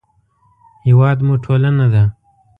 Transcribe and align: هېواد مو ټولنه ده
هېواد 0.85 1.17
مو 1.25 1.33
ټولنه 1.45 1.85
ده 1.93 2.03